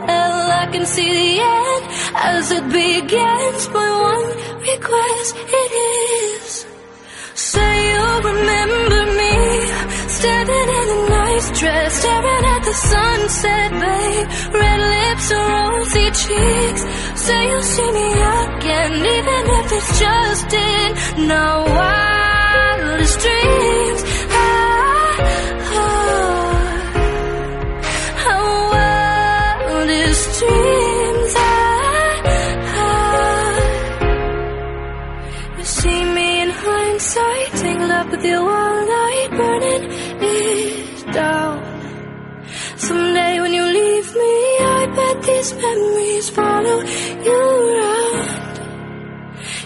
well. 0.08 0.52
I 0.64 0.70
can 0.72 0.86
see 0.86 1.12
the 1.22 1.42
end 1.42 1.84
as 2.16 2.52
it 2.52 2.66
begins. 2.80 3.68
My 3.76 3.92
one 4.10 4.28
request 4.72 5.36
it 5.36 5.72
is. 5.84 6.66
Say 7.34 7.74
you'll 7.92 8.22
remember 8.22 9.02
me 9.20 9.32
Standing 10.08 10.70
in 10.80 10.88
nice 11.10 11.11
dress 11.50 11.94
Staring 12.02 12.46
at 12.54 12.64
the 12.64 12.74
sunset, 12.74 13.72
babe. 13.82 14.28
Red 14.62 14.80
lips 14.96 15.28
rosy 15.32 16.08
cheeks. 16.22 16.84
Say 17.26 17.50
you'll 17.50 17.62
see 17.62 17.92
me 17.92 18.08
again 18.12 18.92
Even 19.18 19.44
if 19.60 19.72
it's 19.78 20.00
just 20.00 20.54
in 20.54 21.28
Now 21.28 21.66
wildest 21.66 23.20
dreams 23.20 24.11
these 45.42 45.54
memories 45.56 46.30
follow 46.30 46.82
you 47.28 47.40
around. 47.70 48.54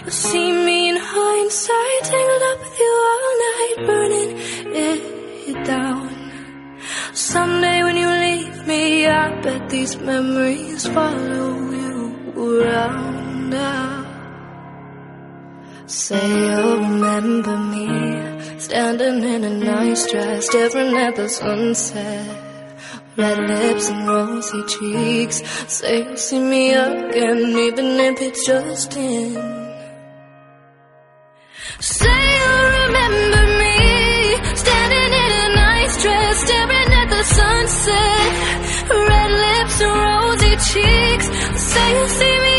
You'll 0.00 0.10
see 0.10 0.50
me 0.66 0.88
in 0.88 0.96
hindsight, 0.96 2.02
tangled 2.10 2.44
up 2.50 2.58
with 2.64 2.78
you 2.82 2.92
all 3.10 3.28
night, 3.46 3.76
burning 3.88 4.30
it 4.84 5.66
down. 5.66 6.08
Someday 7.12 7.82
when 7.82 7.96
you 8.02 8.08
leave 8.08 8.66
me, 8.66 9.06
I 9.06 9.38
bet 9.42 9.68
these 9.68 9.98
memories 9.98 10.86
follow 10.86 11.50
you 11.82 11.98
around. 12.38 13.52
Say 15.86 16.26
you'll 16.26 16.78
remember 16.88 17.56
me, 17.58 18.58
standing 18.58 19.22
in 19.22 19.44
a 19.44 19.54
nice 19.72 20.10
dress, 20.10 20.46
staring 20.46 20.96
at 20.96 21.16
the 21.16 21.28
sunset. 21.28 22.45
Red 23.16 23.38
lips 23.48 23.88
and 23.88 24.06
rosy 24.06 24.62
cheeks. 24.64 25.42
Say 25.72 26.04
you'll 26.04 26.16
see 26.18 26.38
me 26.38 26.74
again, 26.74 27.38
even 27.66 27.86
if 28.08 28.20
it's 28.20 28.46
just 28.46 28.94
in. 28.94 29.32
Say 31.80 32.20
you'll 32.36 32.70
remember 32.84 33.44
me, 33.62 33.76
standing 34.54 35.12
in 35.24 35.32
a 35.44 35.54
nice 35.56 36.02
dress, 36.02 36.36
staring 36.44 36.92
at 37.00 37.08
the 37.08 37.22
sunset. 37.24 38.28
Red 39.08 39.30
lips 39.44 39.80
and 39.80 39.96
rosy 40.06 40.54
cheeks. 40.68 41.26
Say 41.72 41.88
you'll 41.96 42.08
see 42.08 42.38
me 42.40 42.55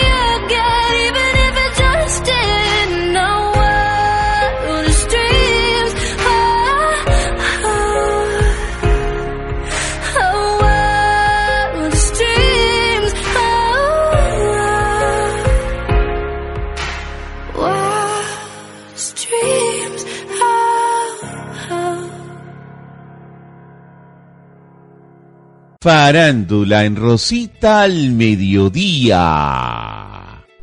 Farándula 25.88 26.84
en 26.84 26.98
Rosita 26.98 27.84
al 27.84 28.12
mediodía. 28.12 29.16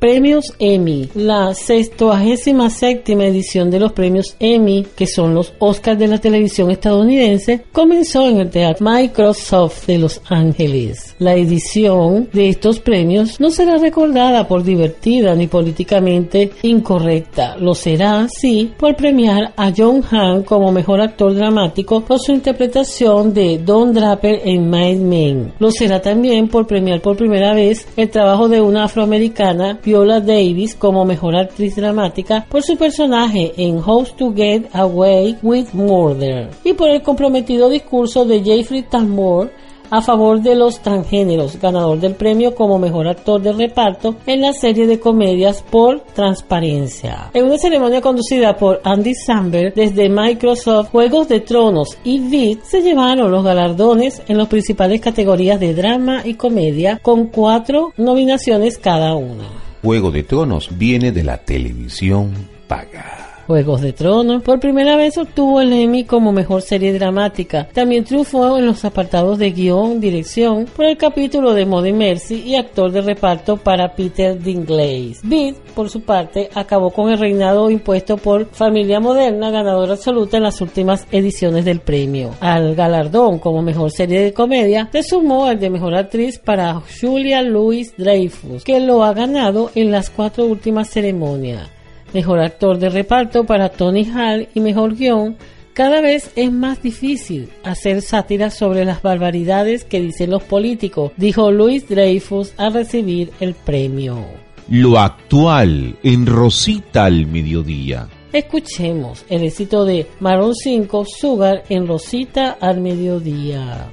Premios 0.05 0.53
Emmy. 0.59 1.09
La 1.15 1.55
67 1.55 3.13
edición 3.15 3.71
de 3.71 3.81
los 3.81 3.93
premios 3.93 4.37
Emmy, 4.39 4.87
que 4.95 5.07
son 5.07 5.35
los 5.35 5.55
Oscars 5.59 5.99
de 5.99 6.09
la 6.09 6.19
televisión 6.19 6.71
estadounidense, 6.71 7.65
comenzó 7.73 8.29
en 8.29 8.41
el 8.41 8.51
Teatro 8.51 8.87
Microsoft 8.87 9.87
de 9.87 9.97
Los 9.97 10.21
Ángeles. 10.29 11.17
La 11.19 11.35
edición 11.35 12.29
de 12.35 12.51
estos 12.51 12.81
premios 12.81 13.41
no 13.41 13.49
será 13.49 13.79
recordada 13.79 14.47
por 14.47 14.63
divertida 14.63 15.35
ni 15.35 15.47
políticamente 15.47 16.51
incorrecta. 16.61 17.57
Lo 17.57 17.75
será, 17.75 18.29
sí, 18.29 18.75
por 18.77 18.97
premiar 18.97 19.55
a 19.57 19.73
John 19.75 20.05
Hamm 20.11 20.43
como 20.43 20.71
mejor 20.71 21.01
actor 21.01 21.35
dramático 21.35 22.03
por 22.03 22.21
su 22.21 22.33
interpretación 22.33 23.33
de 23.33 23.57
Don 23.57 23.95
Draper 23.95 24.43
en 24.45 24.69
Mad 24.69 24.97
Men. 24.97 25.55
Lo 25.59 25.71
será 25.71 26.03
también 26.03 26.49
por 26.49 26.67
premiar 26.67 27.01
por 27.01 27.17
primera 27.17 27.55
vez 27.55 27.89
el 27.97 28.11
trabajo 28.11 28.51
de 28.51 28.61
una 28.61 28.85
afroamericana, 28.85 29.79
Viola 29.95 30.19
Davis, 30.19 30.75
como 30.75 31.05
mejor 31.05 31.37
actriz 31.37 31.77
dramática 31.77 32.45
por 32.49 32.65
su 32.65 32.77
personaje 32.77 33.53
en 33.57 33.77
How 33.77 34.05
to 34.19 34.35
Get 34.35 34.65
Away 34.73 35.39
with 35.41 35.69
Murder 35.73 36.51
y 36.65 36.73
por 36.73 36.91
el 36.91 37.01
comprometido 37.01 37.69
discurso 37.69 38.25
de 38.25 38.43
Jeffrey 38.43 38.83
Tambor 38.83 39.53
a 39.91 40.03
favor 40.03 40.41
de 40.43 40.57
los 40.57 40.81
transgéneros, 40.81 41.61
ganador 41.61 42.01
del 42.01 42.17
premio 42.17 42.57
como 42.57 42.77
mejor 42.77 43.07
actor 43.07 43.41
de 43.41 43.53
reparto 43.53 44.17
en 44.27 44.41
la 44.41 44.53
serie 44.53 44.89
de 44.89 44.99
comedias 44.99 45.63
por 45.63 46.01
Transparencia. 46.01 47.31
En 47.33 47.45
una 47.45 47.59
ceremonia 47.59 48.01
conducida 48.01 48.57
por 48.57 48.81
Andy 48.83 49.15
Samberg 49.15 49.75
desde 49.75 50.09
Microsoft, 50.09 50.91
Juegos 50.91 51.29
de 51.29 51.39
Tronos 51.39 51.97
y 52.03 52.19
Vid 52.19 52.59
se 52.65 52.81
llevaron 52.81 53.31
los 53.31 53.45
galardones 53.45 54.23
en 54.27 54.39
las 54.39 54.49
principales 54.49 55.01
categorías 55.01 55.61
de 55.61 55.73
drama 55.73 56.23
y 56.25 56.35
comedia 56.35 56.99
con 57.01 57.29
cuatro 57.29 57.93
nominaciones 57.97 58.77
cada 58.77 59.15
una. 59.15 59.65
Juego 59.85 60.11
de 60.11 60.23
Tronos 60.23 60.71
viene 60.79 61.13
de 61.13 61.23
la 61.23 61.37
televisión 61.37 62.33
paga. 62.69 63.24
Juegos 63.47 63.81
de 63.81 63.93
Tronos. 63.93 64.43
Por 64.43 64.61
primera 64.61 64.97
vez 64.97 65.19
obtuvo 65.19 65.61
el 65.61 65.73
Emmy 65.73 66.05
como 66.05 66.33
mejor 66.33 66.63
serie 66.63 66.93
dramática. 66.93 67.69
También 67.73 68.05
triunfó 68.05 68.59
en 68.59 68.67
los 68.67 68.85
apartados 68.85 69.39
de 69.39 69.51
guion, 69.51 70.01
dirección, 70.01 70.67
por 70.75 70.87
el 70.87 70.97
capítulo 70.97 71.53
de 71.55 71.67
Mode 71.67 71.93
Mercy 71.93 72.43
y 72.43 72.57
actor 72.57 72.91
de 72.91 73.03
reparto 73.03 73.57
para 73.57 73.95
Peter 73.95 74.39
Dinklage. 74.39 75.17
Beat, 75.23 75.57
por 75.75 75.91
su 75.91 76.03
parte, 76.03 76.49
acabó 76.55 76.91
con 76.91 77.11
el 77.11 77.19
reinado 77.19 77.71
impuesto 77.71 78.17
por 78.17 78.47
Familia 78.47 79.01
Moderna, 79.01 79.51
ganadora 79.51 79.95
absoluta 79.95 80.39
en 80.39 80.45
las 80.45 80.61
últimas 80.61 81.07
ediciones 81.11 81.65
del 81.65 81.81
premio. 81.81 82.31
Al 82.41 82.75
galardón 82.75 83.39
como 83.39 83.63
mejor 83.63 83.91
serie 83.91 84.21
de 84.21 84.33
comedia, 84.33 84.89
se 84.93 85.03
sumó 85.03 85.51
el 85.51 85.59
de 85.59 85.71
mejor 85.71 85.95
actriz 85.95 86.39
para 86.39 86.81
Julia 87.01 87.43
Louis 87.43 87.95
Dreyfus, 87.97 88.65
que 88.65 88.81
lo 88.81 89.05
ha 89.05 89.13
ganado 89.13 89.71
en 89.75 89.91
las 89.91 90.11
cuatro 90.11 90.45
últimas 90.47 90.89
ceremonias 90.89 91.71
mejor 92.15 92.39
actor 92.39 92.79
de 92.79 92.89
reparto 92.89 93.45
para 93.45 93.69
Tony 93.69 94.09
Hall 94.11 94.49
y 94.55 94.61
mejor 94.61 94.97
guion, 94.97 95.37
cada 95.75 96.01
vez 96.01 96.31
es 96.37 96.53
más 96.53 96.81
difícil 96.81 97.51
hacer 97.65 98.01
sátiras 98.01 98.55
sobre 98.55 98.85
las 98.85 99.03
barbaridades 99.03 99.85
que 99.85 100.01
dicen 100.01 100.31
los 100.31 100.45
políticos, 100.45 101.11
dijo 101.17 101.51
Luis 101.51 101.89
Dreyfus 101.89 102.55
al 102.57 102.75
recibir 102.75 103.33
el 103.41 103.55
premio. 103.55 104.25
Lo 104.71 104.99
actual 104.99 105.97
en 106.03 106.25
Rosita 106.27 107.05
al 107.05 107.27
mediodía. 107.27 108.09
Escuchemos 108.33 109.25
el 109.29 109.43
éxito 109.43 109.85
de 109.85 110.07
Maroon 110.21 110.55
5 110.55 111.05
Sugar 111.07 111.65
en 111.69 111.87
Rosita 111.87 112.57
al 112.61 112.81
mediodía. 112.81 113.91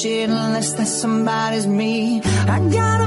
shit 0.00 0.30
unless 0.30 0.72
that 0.74 0.86
somebody's 0.86 1.66
me. 1.66 2.22
I 2.24 2.58
got 2.72 2.99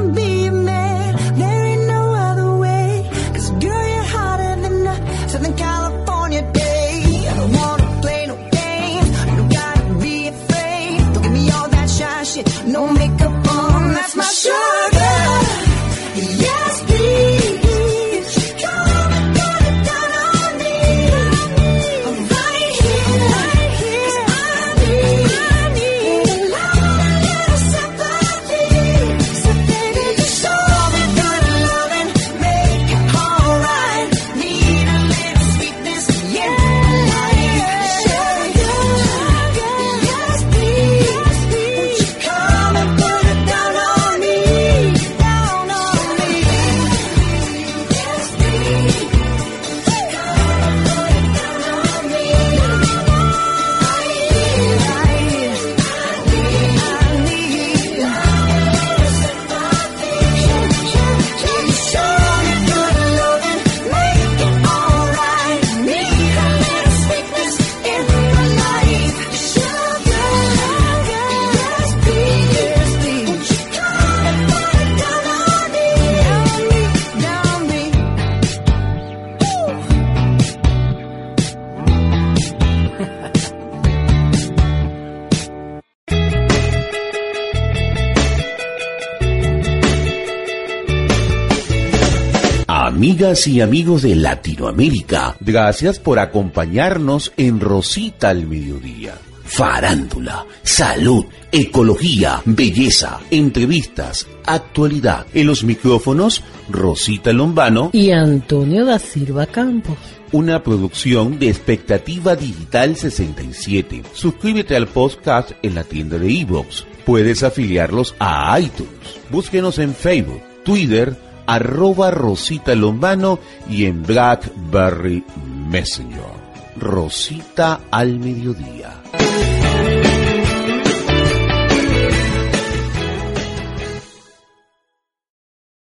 Amigas 93.34 93.48
y 93.48 93.62
amigos 93.62 94.02
de 94.04 94.16
Latinoamérica, 94.16 95.36
gracias 95.40 95.98
por 95.98 96.20
acompañarnos 96.20 97.34
en 97.36 97.60
Rosita 97.60 98.30
al 98.30 98.46
Mediodía. 98.46 99.16
Farándula, 99.44 100.46
salud, 100.62 101.26
ecología, 101.52 102.44
belleza, 102.46 103.20
entrevistas, 103.32 104.28
actualidad. 104.46 105.26
En 105.34 105.48
los 105.48 105.64
micrófonos, 105.64 106.44
Rosita 106.70 107.34
Lombano 107.34 107.90
y 107.92 108.12
Antonio 108.12 108.86
da 108.86 109.00
Silva 109.00 109.48
Campos. 109.48 109.98
Una 110.32 110.62
producción 110.62 111.40
de 111.40 111.50
Expectativa 111.50 112.36
Digital 112.36 112.96
67. 112.96 114.04
Suscríbete 114.14 114.76
al 114.76 114.86
podcast 114.86 115.54
en 115.64 115.74
la 115.74 115.84
tienda 115.84 116.20
de 116.20 116.32
iVoox. 116.32 116.84
Puedes 117.04 117.42
afiliarlos 117.42 118.14
a 118.20 118.60
iTunes. 118.60 118.92
Búsquenos 119.32 119.80
en 119.80 119.96
Facebook, 119.96 120.44
Twitter, 120.64 121.18
arroba 121.46 122.12
Rosita 122.12 122.76
Lombano 122.76 123.40
y 123.70 123.86
en 123.86 124.04
Blackberry 124.04 125.24
Messenger. 125.70 126.44
Rosita 126.78 127.82
al 127.92 128.20
mediodía. 128.20 129.02